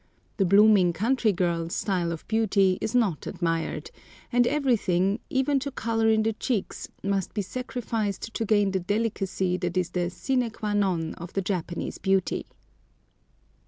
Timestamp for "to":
5.59-5.69, 8.33-8.43